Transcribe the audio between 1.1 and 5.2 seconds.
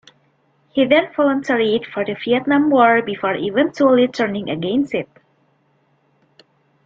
volunteered for the Vietnam War before eventually turning against it.